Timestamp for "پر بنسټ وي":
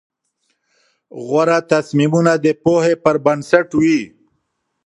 3.03-4.01